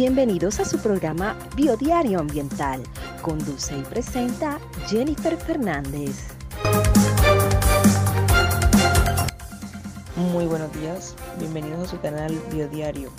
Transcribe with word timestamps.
Bienvenidos 0.00 0.58
a 0.60 0.64
su 0.64 0.78
programa 0.78 1.36
Biodiario 1.54 2.20
Ambiental. 2.20 2.82
Conduce 3.20 3.76
y 3.76 3.82
presenta 3.82 4.58
Jennifer 4.88 5.36
Fernández. 5.36 6.28
Muy 10.16 10.46
buenos 10.46 10.72
días, 10.72 11.14
bienvenidos 11.38 11.80
a 11.80 11.90
su 11.90 12.00
canal 12.00 12.32
Biodiario 12.50 13.10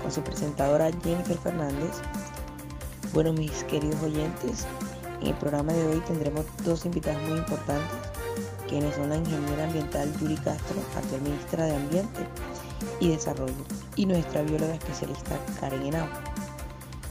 con 0.00 0.12
su 0.12 0.22
presentadora 0.22 0.92
Jennifer 1.02 1.36
Fernández. 1.36 2.00
Bueno, 3.12 3.32
mis 3.32 3.64
queridos 3.64 4.00
oyentes, 4.00 4.68
en 5.22 5.26
el 5.26 5.34
programa 5.34 5.72
de 5.72 5.84
hoy 5.84 6.00
tendremos 6.06 6.46
dos 6.64 6.86
invitadas 6.86 7.20
muy 7.28 7.38
importantes, 7.38 7.98
quienes 8.68 8.94
son 8.94 9.08
la 9.08 9.16
ingeniera 9.16 9.64
ambiental 9.64 10.08
Yuri 10.20 10.36
Castro, 10.36 10.76
actual 10.96 11.22
ministra 11.22 11.64
de 11.64 11.74
Ambiente 11.74 12.20
y 13.00 13.08
Desarrollo, 13.08 13.64
y 13.96 14.06
nuestra 14.06 14.42
bióloga 14.42 14.74
especialista 14.74 15.38
Karen 15.60 15.86
Henao. 15.86 16.08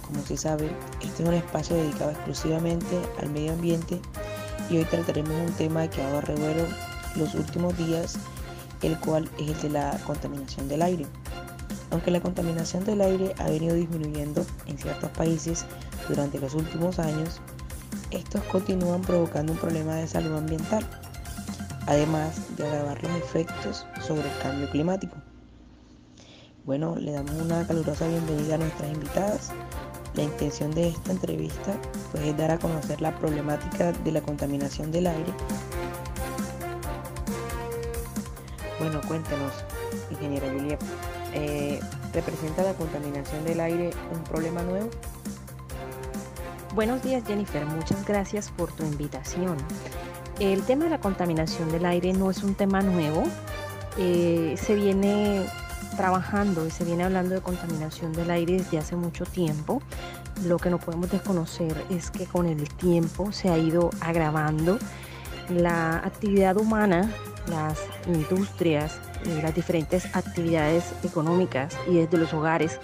Como 0.06 0.22
se 0.24 0.38
sabe, 0.38 0.72
este 1.02 1.24
es 1.24 1.30
un 1.30 1.36
espacio 1.36 1.76
dedicado 1.76 2.12
exclusivamente 2.12 3.00
al 3.22 3.30
medio 3.30 3.54
ambiente 3.54 4.02
y 4.70 4.78
hoy 4.78 4.86
trataremos 4.86 5.34
un 5.34 5.54
tema 5.54 5.88
que 5.88 6.02
ha 6.02 6.08
dado 6.08 6.22
revuelo 6.22 6.66
los 7.16 7.36
últimos 7.36 7.78
días, 7.78 8.18
el 8.82 9.00
cual 9.00 9.30
es 9.38 9.50
el 9.50 9.62
de 9.62 9.70
la 9.70 9.98
contaminación 10.06 10.68
del 10.68 10.82
aire. 10.82 11.06
Aunque 11.92 12.12
la 12.12 12.22
contaminación 12.22 12.86
del 12.86 13.02
aire 13.02 13.34
ha 13.40 13.50
venido 13.50 13.76
disminuyendo 13.76 14.46
en 14.68 14.78
ciertos 14.78 15.10
países 15.12 15.66
durante 16.08 16.40
los 16.40 16.54
últimos 16.54 17.00
años, 17.00 17.42
estos 18.12 18.44
continúan 18.46 19.02
provocando 19.02 19.54
un 19.54 19.60
problema 19.60 19.96
de 19.96 20.08
salud 20.08 20.36
ambiental, 20.36 20.86
además 21.88 22.36
de 22.58 22.68
agravar 22.68 23.02
los 23.04 23.16
efectos 23.18 23.86
sobre 24.06 24.24
el 24.24 24.38
cambio 24.42 24.70
climático. 24.70 25.16
Bueno, 26.70 26.96
le 27.00 27.14
damos 27.14 27.32
una 27.32 27.66
calurosa 27.66 28.08
bienvenida 28.08 28.54
a 28.54 28.58
nuestras 28.60 28.92
invitadas. 28.92 29.50
La 30.14 30.22
intención 30.22 30.70
de 30.70 30.90
esta 30.90 31.14
entrevista 31.14 31.76
pues, 32.12 32.24
es 32.24 32.38
dar 32.38 32.52
a 32.52 32.60
conocer 32.60 33.02
la 33.02 33.18
problemática 33.18 33.92
de 33.92 34.12
la 34.12 34.22
contaminación 34.22 34.92
del 34.92 35.08
aire. 35.08 35.34
Bueno, 38.78 39.02
cuéntenos, 39.08 39.52
ingeniera 40.12 40.48
Julia, 40.52 40.78
eh, 41.34 41.80
¿representa 42.14 42.62
la 42.62 42.76
contaminación 42.76 43.44
del 43.46 43.62
aire 43.62 43.90
un 44.14 44.24
problema 44.26 44.62
nuevo? 44.62 44.92
Buenos 46.76 47.02
días 47.02 47.24
Jennifer, 47.26 47.66
muchas 47.66 48.06
gracias 48.06 48.52
por 48.52 48.72
tu 48.74 48.84
invitación. 48.84 49.58
El 50.40 50.62
tema 50.62 50.84
de 50.84 50.92
la 50.92 51.00
contaminación 51.00 51.72
del 51.72 51.88
aire 51.88 52.14
no 52.14 52.30
es 52.30 52.44
un 52.44 52.54
tema 52.54 52.82
nuevo, 52.82 53.24
eh, 53.98 54.54
se 54.56 54.76
viene 54.76 55.48
trabajando 56.00 56.66
y 56.66 56.72
se 56.72 56.86
viene 56.86 57.04
hablando 57.04 57.36
de 57.36 57.42
contaminación 57.42 58.14
del 58.14 58.32
aire 58.32 58.54
desde 58.54 58.78
hace 58.78 58.96
mucho 58.96 59.26
tiempo. 59.26 59.82
Lo 60.46 60.58
que 60.58 60.70
no 60.70 60.80
podemos 60.80 61.12
desconocer 61.12 61.76
es 61.90 62.10
que 62.10 62.26
con 62.26 62.46
el 62.46 62.70
tiempo 62.70 63.34
se 63.34 63.50
ha 63.50 63.58
ido 63.58 63.90
agravando 64.00 64.80
la 65.50 65.98
actividad 65.98 66.56
humana, 66.56 67.12
las 67.50 67.82
industrias, 68.08 68.98
las 69.44 69.54
diferentes 69.54 70.16
actividades 70.16 70.86
económicas 71.04 71.78
y 71.90 71.96
desde 71.96 72.18
los 72.18 72.34
hogares 72.34 72.80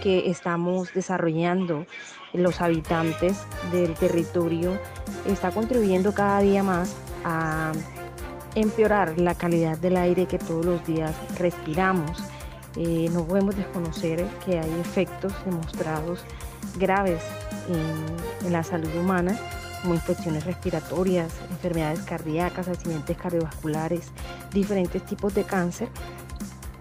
que 0.00 0.30
estamos 0.30 0.94
desarrollando 0.94 1.84
los 2.32 2.60
habitantes 2.60 3.38
del 3.72 3.94
territorio 3.94 4.78
está 5.26 5.50
contribuyendo 5.50 6.14
cada 6.14 6.38
día 6.38 6.62
más 6.62 6.94
a 7.24 7.72
empeorar 8.54 9.18
la 9.18 9.34
calidad 9.34 9.78
del 9.78 9.96
aire 9.96 10.26
que 10.26 10.38
todos 10.38 10.64
los 10.64 10.86
días 10.86 11.12
respiramos. 11.40 12.22
Eh, 12.76 13.08
no 13.12 13.24
podemos 13.24 13.56
desconocer 13.56 14.26
que 14.44 14.58
hay 14.58 14.72
efectos 14.80 15.32
demostrados 15.44 16.20
graves 16.78 17.22
en, 17.68 18.46
en 18.46 18.52
la 18.52 18.62
salud 18.62 18.94
humana, 18.96 19.38
como 19.82 19.94
infecciones 19.94 20.44
respiratorias, 20.44 21.32
enfermedades 21.50 22.00
cardíacas, 22.00 22.68
accidentes 22.68 23.16
cardiovasculares, 23.16 24.10
diferentes 24.52 25.04
tipos 25.04 25.34
de 25.34 25.44
cáncer, 25.44 25.88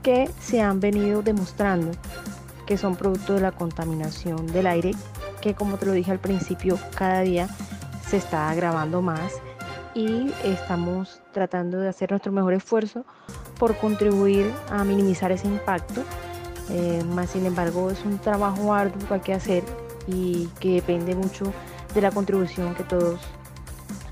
que 0.04 0.30
se 0.40 0.62
han 0.62 0.80
venido 0.80 1.22
demostrando 1.22 1.92
que 2.66 2.78
son 2.78 2.96
producto 2.96 3.34
de 3.34 3.42
la 3.42 3.52
contaminación 3.52 4.48
del 4.48 4.68
aire, 4.68 4.92
que 5.42 5.54
como 5.56 5.78
te 5.78 5.86
lo 5.86 5.92
dije 5.92 6.12
al 6.12 6.20
principio, 6.20 6.80
cada 6.96 7.22
día 7.22 7.50
se 8.08 8.18
está 8.18 8.50
agravando 8.50 9.02
más 9.02 9.34
y 9.94 10.32
estamos 10.44 11.22
tratando 11.34 11.80
de 11.80 11.90
hacer 11.90 12.12
nuestro 12.12 12.32
mejor 12.32 12.54
esfuerzo 12.54 13.04
por 13.62 13.78
contribuir 13.78 14.52
a 14.72 14.84
minimizar 14.84 15.32
ese 15.32 15.48
impacto. 15.48 16.04
Eh, 16.72 17.04
más 17.14 17.30
sin 17.30 17.46
embargo, 17.46 17.92
es 17.92 18.04
un 18.04 18.18
trabajo 18.18 18.74
arduo 18.74 19.08
que 19.08 19.14
hay 19.14 19.20
que 19.20 19.34
hacer 19.36 19.64
y 20.08 20.48
que 20.60 20.74
depende 20.82 21.14
mucho 21.14 21.54
de 21.94 22.02
la 22.02 22.10
contribución 22.10 22.74
que 22.74 22.84
todos 22.84 23.22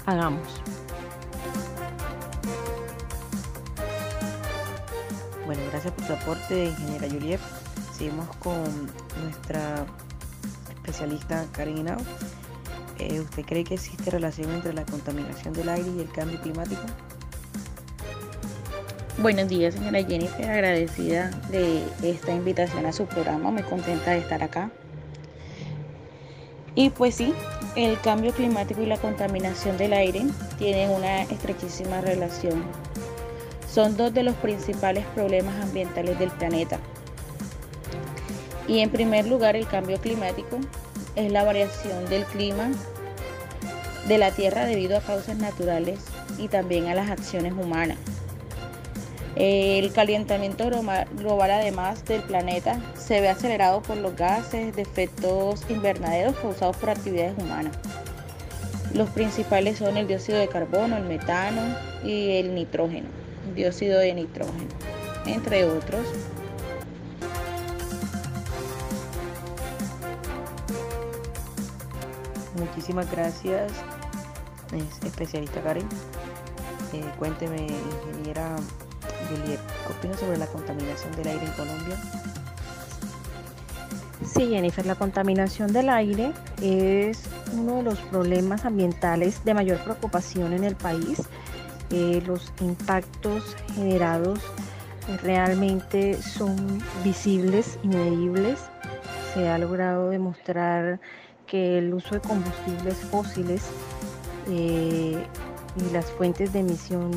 hagamos. 0.06 0.48
Bueno, 5.48 5.64
gracias 5.72 5.94
por 5.96 6.06
su 6.06 6.14
aporte, 6.14 6.66
ingeniera 6.66 7.08
Juliet. 7.10 7.40
Seguimos 7.98 8.28
con 8.36 8.64
nuestra 9.24 9.84
especialista 10.76 11.48
Karen 11.54 11.80
Hinao. 11.80 11.98
Eh, 13.00 13.20
¿Usted 13.20 13.44
cree 13.48 13.64
que 13.64 13.74
existe 13.74 14.12
relación 14.12 14.52
entre 14.52 14.74
la 14.74 14.86
contaminación 14.86 15.56
del 15.56 15.70
aire 15.70 15.90
y 15.90 16.02
el 16.02 16.12
cambio 16.12 16.40
climático? 16.40 16.84
Buenos 19.22 19.50
días, 19.50 19.74
señora 19.74 20.02
Jennifer, 20.02 20.50
agradecida 20.50 21.30
de 21.52 21.84
esta 22.04 22.32
invitación 22.32 22.86
a 22.86 22.94
su 22.94 23.06
programa, 23.06 23.52
muy 23.52 23.64
contenta 23.64 24.12
de 24.12 24.20
estar 24.20 24.42
acá. 24.42 24.72
Y 26.74 26.90
pues 26.92 27.16
sí, 27.16 27.34
el 27.76 28.00
cambio 28.00 28.32
climático 28.32 28.82
y 28.82 28.86
la 28.86 28.96
contaminación 28.96 29.76
del 29.78 29.92
aire 29.92 30.26
tienen 30.58 30.92
una 30.92 31.24
estrechísima 31.24 32.00
relación. 32.00 32.64
Son 33.70 33.98
dos 33.98 34.14
de 34.14 34.24
los 34.24 34.36
principales 34.36 35.06
problemas 35.08 35.62
ambientales 35.66 36.18
del 36.18 36.32
planeta. 36.32 36.80
Y 38.70 38.80
en 38.80 38.90
primer 38.90 39.28
lugar, 39.28 39.58
el 39.58 39.68
cambio 39.68 40.00
climático 40.00 40.60
es 41.18 41.30
la 41.30 41.44
variación 41.44 42.06
del 42.06 42.24
clima 42.24 42.72
de 44.08 44.18
la 44.18 44.32
Tierra 44.32 44.64
debido 44.64 44.98
a 44.98 45.02
causas 45.02 45.36
naturales 45.36 46.00
y 46.38 46.48
también 46.48 46.88
a 46.88 46.96
las 46.96 47.10
acciones 47.10 47.52
humanas. 47.52 47.98
El 49.40 49.94
calentamiento 49.94 50.70
global 50.70 51.52
además 51.52 52.04
del 52.04 52.22
planeta 52.24 52.78
se 52.98 53.22
ve 53.22 53.30
acelerado 53.30 53.82
por 53.82 53.96
los 53.96 54.14
gases 54.14 54.76
de 54.76 54.82
efectos 54.82 55.62
invernaderos 55.70 56.36
causados 56.36 56.76
por 56.76 56.90
actividades 56.90 57.38
humanas. 57.38 57.74
Los 58.94 59.10
principales 59.12 59.78
son 59.78 59.96
el 59.96 60.08
dióxido 60.08 60.38
de 60.38 60.50
carbono, 60.50 60.98
el 60.98 61.06
metano 61.06 61.62
y 62.04 62.32
el 62.32 62.54
nitrógeno, 62.54 63.08
dióxido 63.56 64.00
de 64.00 64.14
nitrógeno, 64.14 64.68
entre 65.26 65.64
otros. 65.64 66.06
Muchísimas 72.58 73.10
gracias, 73.10 73.72
especialista 75.06 75.62
Karen. 75.62 75.88
Eh, 76.92 77.06
cuénteme, 77.18 77.68
ingeniera 78.08 78.58
Juliet, 79.28 79.60
¿qué 79.86 79.94
opina 79.94 80.18
sobre 80.18 80.38
la 80.38 80.48
contaminación 80.48 81.12
del 81.16 81.28
aire 81.28 81.46
en 81.46 81.52
Colombia? 81.54 81.98
Sí, 84.26 84.48
Jennifer, 84.48 84.86
la 84.86 84.96
contaminación 84.96 85.72
del 85.74 85.90
aire 85.90 86.32
es 86.62 87.24
uno 87.54 87.78
de 87.78 87.84
los 87.84 88.00
problemas 88.00 88.66
ambientales 88.66 89.44
de 89.44 89.54
mayor 89.54 89.80
preocupación 89.80 90.54
en 90.54 90.64
el 90.64 90.76
país. 90.76 91.22
Eh, 91.90 92.22
los 92.26 92.54
impactos 92.62 93.56
generados 93.74 94.40
realmente 95.24 96.22
son 96.22 96.82
visibles 97.04 97.80
y 97.82 97.88
medibles. 97.88 98.60
Se 99.34 99.50
ha 99.50 99.58
logrado 99.58 100.10
demostrar 100.10 101.00
que 101.48 101.80
el 101.80 101.94
uso 101.94 102.16
de 102.16 102.22
combustibles 102.22 102.98
fósiles 102.98 103.64
eh, 104.50 105.18
y 105.80 105.94
las 105.94 106.06
fuentes 106.06 106.54
de 106.54 106.60
emisión 106.60 107.12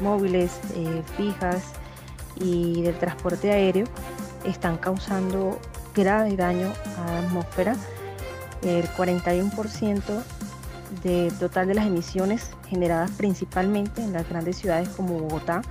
móviles 0.00 0.52
eh, 0.74 1.02
fijas 1.16 1.62
y 2.36 2.82
del 2.82 2.98
transporte 2.98 3.50
aéreo 3.50 3.86
están 4.44 4.76
causando 4.76 5.58
grave 5.94 6.36
daño 6.36 6.72
a 6.98 7.12
la 7.12 7.18
atmósfera. 7.20 7.76
El 8.62 8.86
41% 8.90 10.02
del 11.02 11.32
total 11.34 11.68
de 11.68 11.74
las 11.74 11.86
emisiones 11.86 12.50
generadas 12.68 13.10
principalmente 13.12 14.02
en 14.02 14.12
las 14.12 14.28
grandes 14.28 14.56
ciudades 14.56 14.88
como 14.90 15.18
Bogotá, 15.18 15.62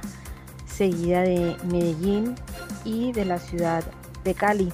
seguida 0.65 1.21
de 1.21 1.55
Medellín 1.65 2.35
y 2.83 3.11
de 3.11 3.25
la 3.25 3.39
ciudad 3.39 3.83
de 4.23 4.33
Cali. 4.33 4.71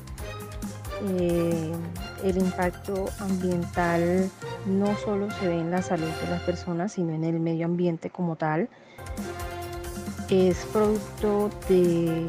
Eh, 1.07 1.71
el 2.23 2.37
impacto 2.37 3.05
ambiental 3.19 4.29
no 4.65 4.95
solo 4.97 5.29
se 5.31 5.47
ve 5.47 5.59
en 5.59 5.71
la 5.71 5.81
salud 5.81 6.09
de 6.23 6.29
las 6.29 6.41
personas, 6.41 6.93
sino 6.93 7.13
en 7.13 7.23
el 7.23 7.39
medio 7.39 7.65
ambiente 7.65 8.09
como 8.09 8.35
tal. 8.35 8.69
Es 10.29 10.65
producto 10.71 11.49
de, 11.67 12.25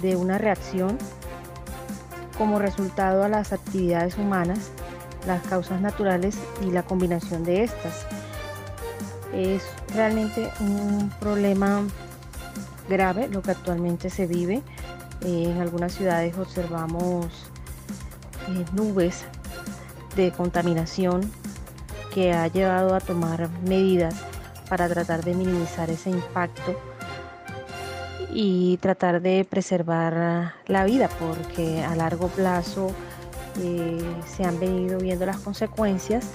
de 0.00 0.16
una 0.16 0.38
reacción 0.38 0.96
como 2.38 2.58
resultado 2.58 3.24
a 3.24 3.28
las 3.28 3.52
actividades 3.52 4.16
humanas, 4.16 4.70
las 5.26 5.42
causas 5.46 5.80
naturales 5.80 6.38
y 6.62 6.70
la 6.70 6.82
combinación 6.82 7.44
de 7.44 7.64
estas. 7.64 8.06
Es 9.34 9.62
realmente 9.94 10.50
un 10.60 11.10
problema 11.20 11.82
grave 12.88 13.28
lo 13.28 13.42
que 13.42 13.50
actualmente 13.50 14.10
se 14.10 14.26
vive. 14.26 14.62
en 15.22 15.60
algunas 15.60 15.92
ciudades 15.92 16.36
observamos 16.38 17.26
eh, 18.48 18.64
nubes 18.72 19.26
de 20.22 20.32
contaminación 20.32 21.30
que 22.12 22.32
ha 22.32 22.46
llevado 22.48 22.94
a 22.94 23.00
tomar 23.00 23.48
medidas 23.62 24.14
para 24.68 24.88
tratar 24.88 25.24
de 25.24 25.34
minimizar 25.34 25.90
ese 25.90 26.10
impacto 26.10 26.74
y 28.32 28.76
tratar 28.78 29.20
de 29.20 29.44
preservar 29.48 30.54
la 30.66 30.84
vida 30.84 31.08
porque 31.18 31.82
a 31.82 31.96
largo 31.96 32.28
plazo 32.28 32.92
eh, 33.60 34.00
se 34.26 34.44
han 34.44 34.60
venido 34.60 34.98
viendo 34.98 35.26
las 35.26 35.38
consecuencias 35.38 36.28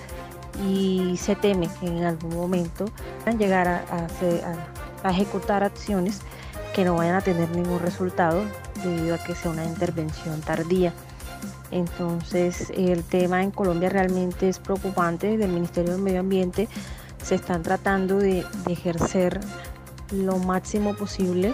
y 0.67 1.15
se 1.17 1.35
teme 1.35 1.69
que 1.79 1.88
en 1.88 2.03
algún 2.03 2.35
momento 2.35 2.85
van 3.25 3.35
a 3.35 3.38
llegar 3.38 3.67
a 3.67 5.09
ejecutar 5.09 5.63
acciones 5.63 6.21
que 6.75 6.83
no 6.83 6.95
vayan 6.95 7.15
a 7.15 7.21
tener 7.21 7.49
ningún 7.51 7.79
resultado 7.79 8.43
debido 8.83 9.15
a 9.15 9.17
que 9.17 9.33
sea 9.33 9.51
una 9.51 9.63
intervención 9.63 10.41
tardía. 10.41 10.91
Entonces 11.75 12.72
el 12.74 13.04
tema 13.04 13.44
en 13.44 13.51
Colombia 13.51 13.89
realmente 13.89 14.48
es 14.48 14.60
preocupante. 14.60 15.27
Desde 15.27 15.44
el 15.44 15.51
Ministerio 15.51 15.92
del 15.92 16.01
Medio 16.01 16.22
Ambiente 16.22 16.69
se 17.22 17.36
están 17.36 17.63
tratando 17.63 18.18
de, 18.18 18.45
ejercer 18.69 19.42
lo 20.12 20.38
máximo 20.38 20.95
posible 20.95 21.54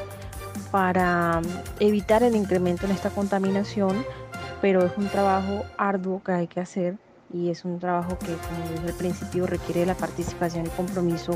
para 0.70 1.42
evitar 1.80 2.22
el 2.22 2.36
incremento 2.36 2.86
en 2.86 2.92
esta 2.92 3.10
contaminación, 3.10 4.06
pero 4.62 4.86
es 4.86 4.92
un 4.96 5.08
trabajo 5.08 5.66
arduo 5.80 6.22
que 6.24 6.34
hay 6.34 6.48
que 6.48 6.60
hacer 6.60 6.98
y 7.34 7.50
es 7.50 7.66
un 7.66 7.80
trabajo 7.80 8.20
que, 8.20 8.36
como 8.36 8.70
dije 8.74 8.90
al 8.90 8.94
principio, 8.94 9.48
requiere 9.48 9.88
la 9.88 9.96
participación 9.96 10.68
y 10.68 10.70
compromiso 10.70 11.34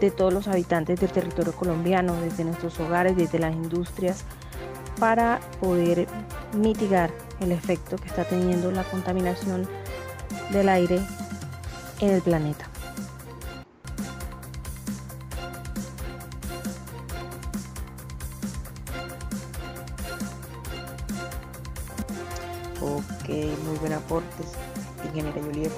de 0.00 0.10
todos 0.10 0.32
los 0.32 0.48
habitantes 0.48 0.98
del 0.98 1.10
territorio 1.10 1.52
colombiano, 1.52 2.18
desde 2.22 2.44
nuestros 2.44 2.80
hogares, 2.80 3.16
desde 3.16 3.38
las 3.38 3.52
industrias, 3.52 4.24
para 4.98 5.40
poder 5.60 6.06
mitigar 6.52 7.10
el 7.40 7.52
efecto 7.52 7.96
que 7.96 8.08
está 8.08 8.24
teniendo 8.24 8.70
la 8.72 8.84
contaminación 8.84 9.68
del 10.50 10.68
aire 10.68 11.00
en 12.00 12.10
el 12.10 12.22
planeta. 12.22 12.68
Ok, 22.80 23.28
muy 23.64 23.78
buen 23.78 23.92
aportes, 23.92 24.52
ingeniera 25.04 25.40
Juliet. 25.42 25.72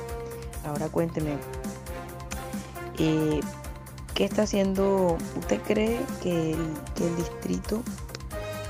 Ahora 0.64 0.88
cuénteme, 0.88 1.36
eh, 2.98 3.40
¿qué 4.14 4.24
está 4.24 4.42
haciendo? 4.42 5.18
¿Usted 5.36 5.60
cree 5.62 6.00
que 6.22 6.52
el 6.52 7.16
distrito 7.16 7.82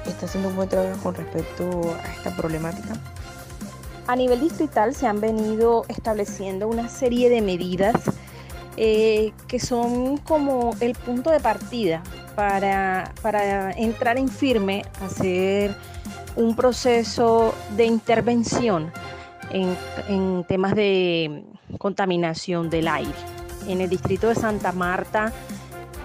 está 0.07 0.27
haciendo 0.27 0.49
un 0.49 0.57
buen 0.57 0.69
trabajo 0.69 1.03
con 1.03 1.15
respecto 1.15 1.95
a 2.03 2.13
esta 2.13 2.35
problemática? 2.37 2.95
A 4.07 4.17
nivel 4.17 4.41
distrital 4.41 4.95
se 4.95 5.07
han 5.07 5.21
venido 5.21 5.85
estableciendo 5.89 6.67
una 6.67 6.89
serie 6.89 7.31
de 7.31 7.43
medidas 7.43 7.95
eh, 8.77 9.33
que 9.47 9.61
son 9.61 10.17
como 10.17 10.75
el 10.81 10.95
punto 10.95 11.31
de 11.31 11.39
partida 11.39 12.03
para, 12.35 13.13
para 13.23 13.71
entrar 13.73 14.17
en 14.19 14.29
firme, 14.29 14.85
hacer 15.03 15.75
un 16.37 16.57
proceso 16.57 17.55
de 17.77 17.85
intervención 17.85 18.91
en, 19.51 19.77
en 20.09 20.45
temas 20.45 20.75
de 20.75 21.45
contaminación 21.79 22.71
del 22.71 22.89
aire. 22.89 23.13
En 23.69 23.81
el 23.81 23.91
distrito 23.91 24.29
de 24.29 24.35
Santa 24.35 24.73
Marta 24.73 25.33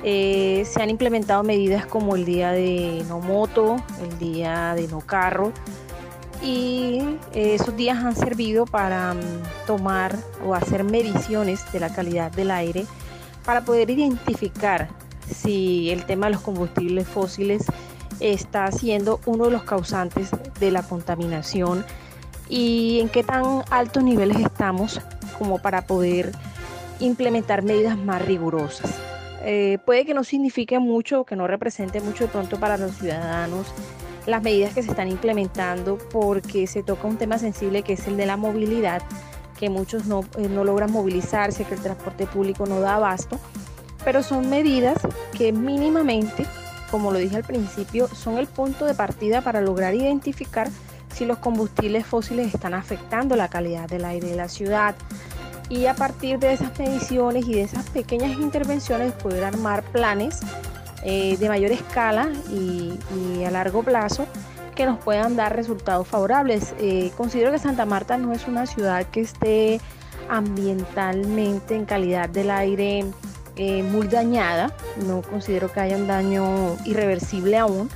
eh, 0.08 0.68
se 0.72 0.84
han 0.84 0.92
implementado 0.92 1.42
medidas 1.42 1.88
como 1.88 2.16
el 2.16 2.26
día 2.26 2.52
de 2.52 3.04
no 3.08 3.22
moto, 3.22 3.78
el 4.04 4.20
día 4.20 4.76
de 4.76 4.88
no 4.88 5.02
carro, 5.02 5.52
y 6.44 7.00
eh, 7.34 7.56
esos 7.56 7.76
días 7.76 7.98
han 7.98 8.16
servido 8.16 8.68
para 8.68 9.16
mm, 9.16 9.18
tomar 9.66 10.16
o 10.46 10.54
hacer 10.54 10.84
mediciones 10.84 11.60
de 11.72 11.80
la 11.80 11.92
calidad 11.92 12.32
del 12.32 12.52
aire 12.52 12.86
para 13.46 13.66
poder 13.66 13.90
identificar 13.90 14.90
si 15.28 15.90
el 15.90 16.06
tema 16.06 16.28
de 16.28 16.34
los 16.34 16.42
combustibles 16.42 17.08
fósiles 17.08 17.66
está 18.20 18.72
siendo 18.72 19.20
uno 19.26 19.46
de 19.46 19.52
los 19.52 19.64
causantes 19.64 20.30
de 20.60 20.70
la 20.70 20.84
contaminación 20.84 21.84
y 22.48 23.00
en 23.02 23.10
qué 23.10 23.24
tan 23.24 23.64
altos 23.72 24.04
niveles 24.04 24.38
estamos 24.38 25.02
como 25.40 25.58
para 25.58 25.88
poder 25.88 26.32
implementar 27.00 27.64
medidas 27.64 27.98
más 27.98 28.24
rigurosas. 28.24 29.05
Eh, 29.48 29.78
puede 29.86 30.06
que 30.06 30.16
no 30.16 30.24
signifique 30.24 30.80
mucho, 30.80 31.24
que 31.24 31.36
no 31.36 31.46
represente 31.46 32.02
mucho 32.02 32.28
pronto 32.28 32.60
para 32.60 32.78
los 32.78 32.98
ciudadanos 32.98 33.68
las 34.26 34.42
medidas 34.42 34.74
que 34.74 34.82
se 34.82 34.90
están 34.90 35.08
implementando 35.08 36.00
porque 36.12 36.66
se 36.66 36.82
toca 36.82 37.08
un 37.08 37.18
tema 37.18 37.38
sensible 37.38 37.84
que 37.84 37.94
es 37.94 38.08
el 38.08 38.18
de 38.18 38.26
la 38.26 38.38
movilidad, 38.38 39.04
que 39.60 39.70
muchos 39.70 40.06
no, 40.08 40.22
eh, 40.38 40.50
no 40.50 40.64
logran 40.64 40.92
movilizarse, 40.92 41.64
que 41.64 41.76
el 41.76 41.82
transporte 41.82 42.26
público 42.26 42.66
no 42.66 42.80
da 42.80 42.96
abasto, 42.96 43.40
pero 44.04 44.24
son 44.24 44.50
medidas 44.50 44.98
que 45.38 45.52
mínimamente, 45.52 46.48
como 46.90 47.12
lo 47.12 47.20
dije 47.20 47.36
al 47.36 47.44
principio, 47.44 48.08
son 48.08 48.40
el 48.40 48.48
punto 48.48 48.86
de 48.86 48.96
partida 48.96 49.42
para 49.42 49.62
lograr 49.62 49.94
identificar 49.94 50.70
si 51.14 51.26
los 51.26 51.38
combustibles 51.38 52.06
fósiles 52.06 52.54
están 52.54 52.74
afectando 52.74 53.36
la 53.36 53.48
calidad 53.48 53.88
del 53.88 54.06
aire 54.06 54.28
de 54.28 54.36
la 54.36 54.50
ciudad, 54.50 54.96
y 55.70 55.88
a 55.88 55.96
partir 55.96 56.40
de 56.40 56.54
esas 56.54 56.78
mediciones 56.78 57.48
y 57.48 57.54
de 57.54 57.62
esas 57.64 57.90
pequeñas 57.90 58.38
intervenciones 58.40 59.14
poder 59.14 59.44
armar 59.44 59.84
planes 59.84 60.40
eh, 61.04 61.38
de 61.38 61.50
mayor 61.50 61.72
escala 61.72 62.30
y, 62.50 62.98
a 63.46 63.52
largo 63.52 63.84
plazo 63.84 64.26
que 64.76 64.86
nos 64.86 64.98
puedan 65.00 65.36
dar 65.36 65.56
resultados 65.56 66.08
favorables. 66.08 66.74
Eh, 66.80 67.12
considero 67.16 67.52
que 67.52 67.60
Santa 67.60 67.86
Marta 67.86 68.18
no 68.18 68.34
es 68.34 68.48
una 68.48 68.66
ciudad 68.66 69.06
que 69.08 69.22
esté 69.22 69.80
ambientalmente 70.30 71.76
en 71.76 71.86
calidad 71.86 72.28
del 72.30 72.50
aire 72.50 73.06
eh, 73.56 73.84
muy 73.84 74.08
dañada, 74.08 74.74
no 75.08 75.22
considero 75.22 75.72
que 75.72 75.80
haya 75.80 75.96
un 75.96 76.08
daño 76.08 76.76
irreversible 76.86 77.58
aún, 77.58 77.90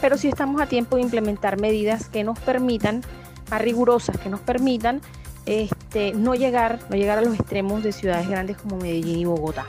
pero 0.00 0.16
sí 0.16 0.28
estamos 0.28 0.60
a 0.62 0.66
tiempo 0.66 0.96
de 0.96 1.02
implementar 1.02 1.60
medidas 1.60 2.08
que 2.08 2.24
nos 2.24 2.38
permitan, 2.38 3.02
más 3.50 3.60
rigurosas, 3.60 4.16
que 4.18 4.28
nos 4.28 4.40
permitan 4.40 5.00
este, 5.46 6.12
no, 6.12 6.34
llegar, 6.34 6.78
no 6.88 6.96
llegar 6.96 7.18
a 7.18 7.22
los 7.22 7.34
extremos 7.34 7.82
de 7.82 7.92
ciudades 7.92 8.28
grandes 8.28 8.56
como 8.56 8.76
Medellín 8.76 9.18
y 9.18 9.24
Bogotá. 9.24 9.66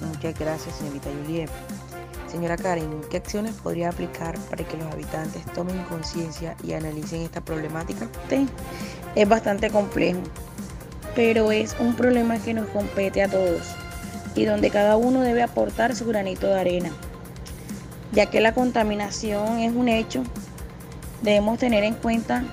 Muchas 0.00 0.38
gracias, 0.38 0.74
señorita 0.76 1.10
Juliet. 1.24 1.50
Señora 2.28 2.56
Karen, 2.56 3.00
¿qué 3.10 3.16
acciones 3.16 3.54
podría 3.54 3.88
aplicar 3.88 4.38
para 4.50 4.62
que 4.62 4.76
los 4.76 4.92
habitantes 4.92 5.44
tomen 5.54 5.82
conciencia 5.84 6.54
y 6.62 6.72
analicen 6.72 7.22
esta 7.22 7.40
problemática? 7.40 8.08
Sí, 8.28 8.46
es 9.14 9.28
bastante 9.28 9.70
complejo, 9.70 10.20
pero 11.14 11.50
es 11.50 11.74
un 11.80 11.94
problema 11.94 12.38
que 12.38 12.52
nos 12.52 12.68
compete 12.68 13.22
a 13.22 13.28
todos 13.28 13.77
y 14.34 14.44
donde 14.44 14.70
cada 14.70 14.96
uno 14.96 15.20
debe 15.20 15.42
aportar 15.42 15.94
su 15.94 16.06
granito 16.06 16.46
de 16.46 16.60
arena. 16.60 16.90
Ya 18.12 18.26
que 18.26 18.40
la 18.40 18.52
contaminación 18.54 19.58
es 19.58 19.74
un 19.74 19.88
hecho, 19.88 20.22
debemos 21.22 21.58
tener 21.58 21.84
en 21.84 21.94
cuenta 21.94 22.44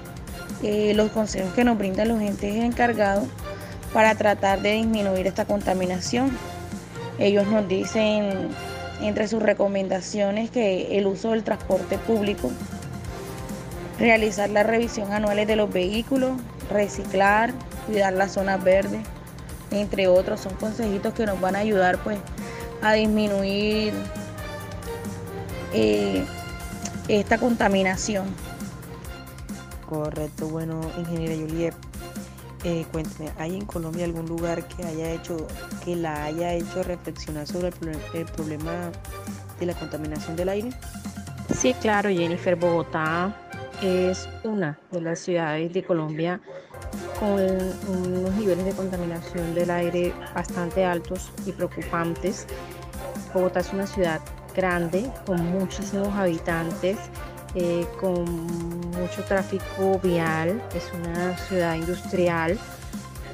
eh, 0.63 0.93
los 0.95 1.11
consejos 1.11 1.53
que 1.53 1.63
nos 1.63 1.77
brindan 1.77 2.07
los 2.07 2.21
entes 2.21 2.55
encargados 2.55 3.27
para 3.93 4.15
tratar 4.15 4.61
de 4.61 4.73
disminuir 4.73 5.27
esta 5.27 5.45
contaminación. 5.45 6.31
Ellos 7.19 7.47
nos 7.47 7.67
dicen 7.67 8.49
entre 9.01 9.27
sus 9.27 9.41
recomendaciones 9.41 10.49
que 10.49 10.97
el 10.97 11.07
uso 11.07 11.31
del 11.31 11.43
transporte 11.43 11.97
público, 11.97 12.51
realizar 13.99 14.49
la 14.49 14.63
revisión 14.63 15.13
anuales 15.13 15.47
de 15.47 15.55
los 15.55 15.71
vehículos, 15.71 16.33
reciclar, 16.69 17.53
cuidar 17.85 18.13
las 18.13 18.33
zonas 18.33 18.63
verdes, 18.63 19.01
entre 19.71 20.07
otros, 20.07 20.41
son 20.41 20.53
consejitos 20.55 21.13
que 21.13 21.25
nos 21.25 21.39
van 21.39 21.55
a 21.55 21.59
ayudar 21.59 21.97
pues 22.03 22.17
a 22.81 22.93
disminuir 22.93 23.93
eh, 25.73 26.25
esta 27.07 27.37
contaminación. 27.37 28.25
Correcto, 29.87 30.47
bueno, 30.47 30.81
ingeniera 30.97 31.35
Juliet, 31.35 31.75
eh, 32.63 32.85
cuénteme, 32.91 33.31
¿hay 33.37 33.55
en 33.55 33.65
Colombia 33.65 34.05
algún 34.05 34.25
lugar 34.25 34.67
que 34.67 34.83
haya 34.83 35.11
hecho, 35.11 35.45
que 35.83 35.95
la 35.95 36.23
haya 36.23 36.53
hecho 36.53 36.81
reflexionar 36.81 37.45
sobre 37.45 37.67
el, 37.67 37.99
el 38.13 38.25
problema 38.25 38.91
de 39.59 39.65
la 39.67 39.73
contaminación 39.75 40.35
del 40.35 40.49
aire? 40.49 40.69
Sí, 41.55 41.75
claro, 41.75 42.09
Jennifer, 42.09 42.55
Bogotá 42.55 43.35
es 43.83 44.27
una 44.43 44.79
de 44.91 45.01
las 45.01 45.19
ciudades 45.19 45.71
de 45.73 45.83
Colombia 45.83 46.41
con 47.19 47.39
unos 47.39 48.33
niveles 48.35 48.65
de 48.65 48.71
contaminación 48.71 49.53
del 49.55 49.69
aire 49.71 50.13
bastante 50.33 50.85
altos 50.85 51.31
y 51.45 51.51
preocupantes. 51.51 52.47
Bogotá 53.33 53.59
es 53.59 53.73
una 53.73 53.87
ciudad 53.87 54.21
grande, 54.55 55.09
con 55.25 55.45
muchísimos 55.51 56.13
habitantes, 56.15 56.97
eh, 57.55 57.85
con 57.99 58.23
mucho 58.91 59.23
tráfico 59.27 59.99
vial, 60.01 60.61
es 60.73 60.91
una 60.93 61.37
ciudad 61.37 61.75
industrial 61.75 62.57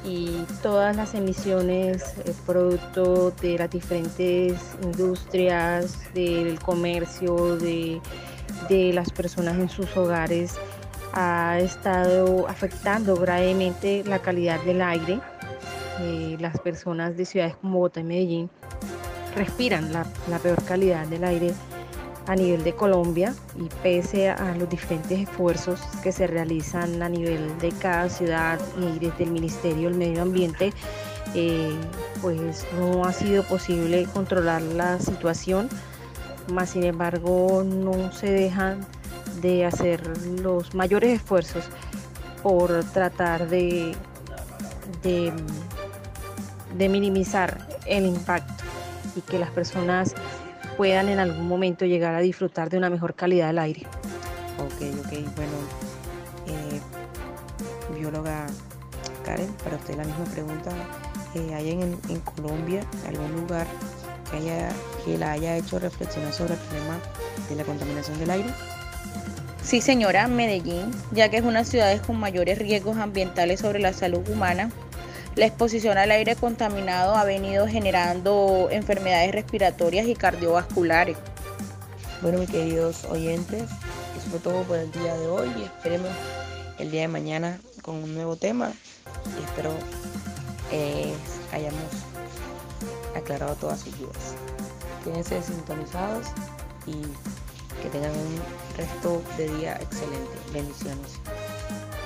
y 0.04 0.44
todas 0.62 0.96
las 0.96 1.14
emisiones 1.14 2.02
eh, 2.24 2.34
producto 2.44 3.30
de 3.40 3.58
las 3.58 3.70
diferentes 3.70 4.60
industrias, 4.82 5.98
del 6.14 6.58
comercio, 6.58 7.56
de, 7.56 8.00
de 8.68 8.92
las 8.92 9.10
personas 9.10 9.58
en 9.58 9.68
sus 9.68 9.96
hogares 9.96 10.56
ha 11.12 11.58
estado 11.58 12.48
afectando 12.48 13.16
gravemente 13.16 14.02
la 14.06 14.20
calidad 14.20 14.60
del 14.62 14.82
aire. 14.82 15.20
Eh, 16.00 16.36
las 16.40 16.58
personas 16.58 17.16
de 17.16 17.24
ciudades 17.24 17.56
como 17.56 17.74
Bogotá 17.74 18.00
y 18.00 18.04
Medellín 18.04 18.50
respiran 19.36 19.92
la, 19.92 20.04
peor 20.42 20.62
calidad 20.64 21.06
del 21.06 21.24
aire 21.24 21.52
a 22.26 22.36
nivel 22.36 22.62
de 22.64 22.74
Colombia 22.74 23.34
y 23.56 23.68
pese 23.82 24.30
a 24.30 24.54
los 24.56 24.68
diferentes 24.68 25.20
esfuerzos 25.20 25.80
que 26.02 26.12
se 26.12 26.26
realizan 26.26 27.02
a 27.02 27.08
nivel 27.08 27.58
de 27.58 27.70
cada 27.72 28.08
ciudad 28.08 28.60
y 28.78 28.98
desde 28.98 29.24
el 29.24 29.30
Ministerio 29.30 29.88
del 29.88 29.98
Medio 29.98 30.22
Ambiente, 30.22 30.72
eh, 31.34 31.74
pues 32.20 32.66
no 32.78 33.04
ha 33.04 33.12
sido 33.12 33.42
posible 33.42 34.06
controlar 34.12 34.62
la 34.62 34.98
situación, 35.00 35.68
más 36.52 36.70
sin 36.70 36.84
embargo 36.84 37.64
no 37.64 38.12
se 38.12 38.30
dejan 38.30 38.86
de 39.40 39.64
hacer 39.64 40.06
los 40.40 40.74
mayores 40.74 41.12
esfuerzos 41.14 41.64
por 42.42 42.84
tratar 42.84 43.48
de, 43.48 43.94
de, 45.02 46.88
minimizar 46.88 47.66
el 47.86 48.06
impacto 48.06 48.64
y 49.16 49.20
que 49.20 49.38
las 49.38 49.50
personas 49.50 50.14
puedan 50.76 51.08
en 51.08 51.18
algún 51.18 51.46
momento 51.46 51.84
llegar 51.84 52.14
a 52.14 52.20
disfrutar 52.20 52.70
de 52.70 52.78
una 52.78 52.90
mejor 52.90 53.14
calidad 53.14 53.48
del 53.48 53.58
aire. 53.58 53.86
Ok, 54.58 54.82
ok, 55.00 55.36
bueno, 55.36 55.52
eh, 56.46 56.80
bióloga 57.96 58.46
Karen, 59.24 59.52
para 59.62 59.76
usted 59.76 59.96
la 59.96 60.04
misma 60.04 60.24
pregunta, 60.24 60.70
eh, 61.34 61.54
¿hay 61.54 61.70
en, 61.70 61.98
en, 62.08 62.20
Colombia 62.20 62.84
algún 63.06 63.32
lugar 63.32 63.66
que, 64.30 64.38
haya, 64.38 64.68
que 65.04 65.16
la 65.18 65.32
haya 65.32 65.56
hecho 65.56 65.78
reflexionar 65.78 66.32
sobre 66.32 66.54
el 66.54 66.60
problema 66.60 66.98
de 67.48 67.56
la 67.56 67.64
contaminación 67.64 68.18
del 68.18 68.30
aire? 68.30 68.50
Sí, 69.64 69.80
señora, 69.80 70.26
Medellín, 70.26 70.90
ya 71.12 71.30
que 71.30 71.36
es 71.36 71.44
una 71.44 71.64
ciudad 71.64 71.96
con 72.04 72.18
mayores 72.18 72.58
riesgos 72.58 72.96
ambientales 72.98 73.60
sobre 73.60 73.78
la 73.78 73.92
salud 73.92 74.28
humana, 74.28 74.70
la 75.36 75.46
exposición 75.46 75.96
al 75.98 76.10
aire 76.10 76.36
contaminado 76.36 77.14
ha 77.14 77.24
venido 77.24 77.66
generando 77.66 78.68
enfermedades 78.70 79.32
respiratorias 79.32 80.06
y 80.06 80.14
cardiovasculares. 80.14 81.16
Bueno, 82.20 82.38
mis 82.38 82.50
queridos 82.50 83.04
oyentes, 83.04 83.62
eso 83.62 84.30
fue 84.30 84.40
todo 84.40 84.62
por 84.64 84.78
el 84.78 84.90
día 84.92 85.14
de 85.14 85.28
hoy 85.28 85.50
y 85.58 85.62
esperemos 85.62 86.10
el 86.78 86.90
día 86.90 87.02
de 87.02 87.08
mañana 87.08 87.58
con 87.82 87.96
un 87.96 88.14
nuevo 88.14 88.36
tema 88.36 88.72
y 89.38 89.44
espero 89.44 89.72
eh, 90.70 91.12
hayamos 91.52 91.82
aclarado 93.16 93.54
todas 93.54 93.80
sus 93.80 93.96
dudas. 93.98 94.34
Quédense 95.04 95.40
sintonizados 95.42 96.26
y 96.86 97.02
que 97.80 97.88
tengan 97.88 98.10
un 98.10 98.40
resto 98.76 99.22
de 99.36 99.48
día 99.56 99.78
excelente. 99.80 100.30
Bendiciones. 100.52 101.18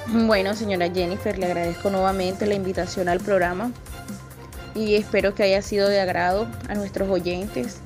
Bueno, 0.09 0.55
señora 0.55 0.89
Jennifer, 0.89 1.37
le 1.39 1.47
agradezco 1.47 1.91
nuevamente 1.91 2.47
la 2.47 2.55
invitación 2.55 3.09
al 3.09 3.19
programa 3.19 3.73
y 4.75 4.95
espero 4.95 5.35
que 5.35 5.43
haya 5.43 5.63
sido 5.63 5.89
de 5.89 6.01
agrado 6.01 6.47
a 6.69 6.75
nuestros 6.75 7.09
oyentes, 7.09 7.79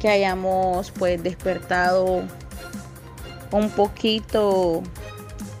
que 0.00 0.08
hayamos 0.08 0.90
pues 0.92 1.22
despertado 1.22 2.22
un 3.50 3.70
poquito 3.70 4.82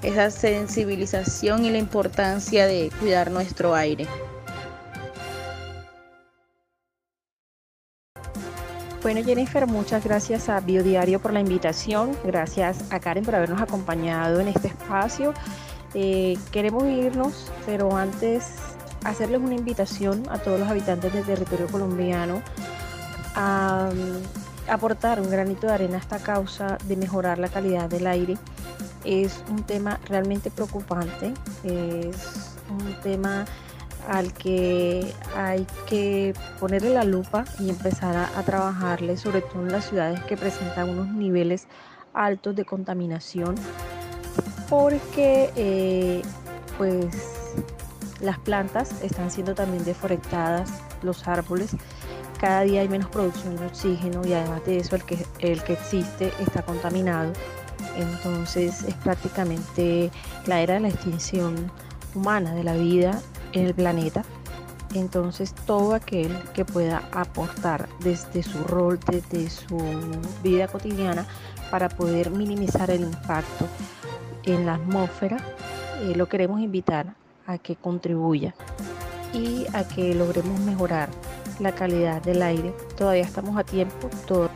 esa 0.02 0.30
sensibilización 0.30 1.64
y 1.64 1.70
la 1.70 1.78
importancia 1.78 2.66
de 2.66 2.90
cuidar 3.00 3.30
nuestro 3.30 3.74
aire. 3.74 4.06
Bueno, 9.12 9.26
Jennifer, 9.26 9.66
muchas 9.66 10.04
gracias 10.04 10.48
a 10.48 10.60
Biodiario 10.60 11.18
por 11.18 11.32
la 11.32 11.40
invitación, 11.40 12.16
gracias 12.22 12.92
a 12.92 13.00
Karen 13.00 13.24
por 13.24 13.34
habernos 13.34 13.60
acompañado 13.60 14.38
en 14.38 14.46
este 14.46 14.68
espacio 14.68 15.34
eh, 15.94 16.38
queremos 16.52 16.84
irnos, 16.84 17.50
pero 17.66 17.96
antes 17.96 18.54
hacerles 19.02 19.40
una 19.40 19.56
invitación 19.56 20.22
a 20.30 20.38
todos 20.38 20.60
los 20.60 20.68
habitantes 20.68 21.12
del 21.12 21.24
territorio 21.24 21.66
colombiano 21.66 22.40
a, 23.34 23.90
mm, 23.92 24.70
aportar 24.70 25.20
un 25.20 25.28
granito 25.28 25.66
de 25.66 25.72
arena 25.72 25.96
a 25.96 26.00
esta 26.00 26.20
causa 26.20 26.78
de 26.84 26.94
mejorar 26.94 27.40
la 27.40 27.48
calidad 27.48 27.90
del 27.90 28.06
aire. 28.06 28.38
Es 29.04 29.42
un 29.50 29.64
tema 29.64 29.98
realmente 30.06 30.52
preocupante, 30.52 31.34
es 31.64 32.54
un 32.70 32.94
tema 33.02 33.44
al 34.08 34.32
que 34.32 35.12
hay 35.36 35.66
que 35.88 36.34
ponerle 36.58 36.90
la 36.94 37.04
lupa 37.04 37.44
y 37.58 37.70
empezar 37.70 38.16
a, 38.16 38.42
trabajarle, 38.42 39.16
sobre 39.16 39.42
todo 39.42 39.62
en 39.62 39.72
las 39.72 39.88
ciudades 39.88 40.20
que 40.24 40.36
presentan 40.36 40.88
unos 40.88 41.08
niveles 41.08 41.66
altos 42.12 42.56
de 42.56 42.64
contaminación 42.64 43.54
porque 44.68 45.50
eh, 45.56 46.22
pues 46.78 47.06
las 48.20 48.38
plantas 48.38 49.02
están 49.02 49.30
siendo 49.30 49.54
también 49.54 49.84
deforestadas, 49.84 50.70
los 51.02 51.26
árboles, 51.26 51.76
cada 52.40 52.62
día 52.62 52.80
hay 52.80 52.88
menos 52.88 53.10
producción 53.10 53.56
de 53.56 53.66
oxígeno 53.66 54.26
y 54.26 54.32
además 54.32 54.64
de 54.64 54.78
eso 54.78 54.96
el 54.96 55.04
que, 55.04 55.26
el 55.40 55.62
que 55.62 55.74
existe 55.74 56.32
está 56.40 56.62
contaminado. 56.62 57.32
Entonces 57.96 58.82
es 58.84 58.94
prácticamente 58.94 60.10
la 60.46 60.60
era 60.60 60.74
de 60.74 60.80
la 60.80 60.88
extinción 60.88 61.70
humana 62.14 62.54
de 62.54 62.64
la 62.64 62.74
vida 62.74 63.20
en 63.52 63.66
el 63.66 63.74
planeta. 63.74 64.24
Entonces 64.94 65.54
todo 65.66 65.94
aquel 65.94 66.36
que 66.52 66.64
pueda 66.64 67.02
aportar 67.12 67.88
desde 68.00 68.42
su 68.42 68.64
rol, 68.64 68.98
desde 69.08 69.48
su 69.48 69.78
vida 70.42 70.66
cotidiana 70.66 71.26
para 71.70 71.88
poder 71.88 72.30
minimizar 72.30 72.90
el 72.90 73.02
impacto 73.02 73.66
en 74.44 74.66
la 74.66 74.74
atmósfera, 74.74 75.36
eh, 76.02 76.14
lo 76.16 76.28
queremos 76.28 76.60
invitar 76.60 77.14
a 77.46 77.58
que 77.58 77.76
contribuya 77.76 78.54
y 79.32 79.66
a 79.72 79.86
que 79.86 80.14
logremos 80.14 80.58
mejorar 80.60 81.08
la 81.60 81.72
calidad 81.72 82.20
del 82.22 82.42
aire. 82.42 82.74
Todavía 82.96 83.22
estamos 83.22 83.56
a 83.56 83.64
tiempo. 83.64 84.10
Todo 84.26 84.50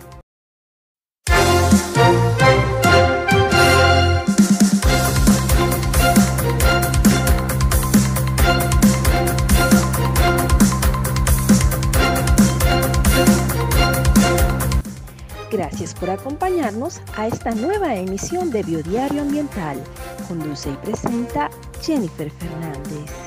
por 16.04 16.10
acompañarnos 16.10 17.00
a 17.16 17.26
esta 17.26 17.52
nueva 17.52 17.94
emisión 17.94 18.50
de 18.50 18.62
Biodiario 18.62 19.22
Ambiental. 19.22 19.82
Conduce 20.28 20.68
y 20.68 20.76
presenta 20.76 21.48
Jennifer 21.80 22.30
Fernández. 22.30 23.23